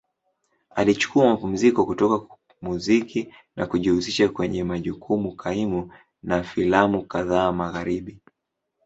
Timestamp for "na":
3.55-3.65, 6.23-6.43